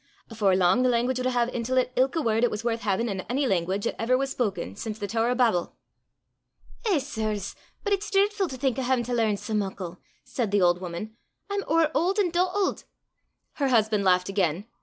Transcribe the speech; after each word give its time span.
Afore 0.31 0.55
lang 0.55 0.81
the 0.81 0.89
language 0.89 1.19
wad 1.19 1.27
hae 1.31 1.51
intil 1.55 1.75
't 1.75 1.91
ilka 1.95 2.23
word 2.23 2.43
'at 2.43 2.49
was 2.49 2.63
worth 2.63 2.81
haein' 2.81 3.07
in 3.07 3.23
ony 3.29 3.45
language 3.45 3.85
'at 3.85 3.93
ever 3.99 4.17
was 4.17 4.31
spoken 4.31 4.75
sin' 4.75 4.93
the 4.93 5.05
toor 5.05 5.29
o' 5.29 5.35
Babel." 5.35 5.75
"Eh, 6.87 6.97
sirs, 6.97 7.55
but 7.83 7.93
it's 7.93 8.09
dreidfu' 8.09 8.49
to 8.49 8.57
think 8.57 8.79
o' 8.79 8.81
haein' 8.81 9.03
to 9.03 9.13
learn 9.13 9.37
sae 9.37 9.53
muckle!" 9.53 9.99
said 10.23 10.49
the 10.49 10.59
old 10.63 10.81
woman. 10.81 11.15
"I'm 11.51 11.63
ower 11.67 11.91
auld 11.93 12.17
an' 12.17 12.31
dottlet!" 12.31 12.85
Her 13.57 13.67
husband 13.67 14.03
laughed 14.03 14.27
again. 14.27 14.65